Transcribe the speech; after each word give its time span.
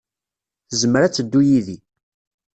Tezmer 0.69 1.01
ad 1.03 1.13
teddu 1.13 1.41
yid-i. 1.47 1.77